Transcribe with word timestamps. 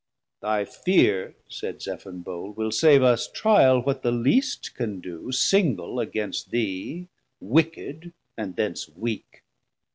Thy 0.41 0.65
fear, 0.65 1.35
said 1.47 1.79
Zephon 1.79 2.23
bold, 2.23 2.57
Will 2.57 2.71
save 2.71 3.03
us 3.03 3.27
trial 3.31 3.79
what 3.81 4.01
the 4.01 4.09
least 4.09 4.73
can 4.73 4.99
doe 4.99 5.29
Single 5.29 5.99
against 5.99 6.49
thee 6.49 7.07
wicked, 7.39 8.11
and 8.35 8.55
thence 8.55 8.89
weak. 8.89 9.43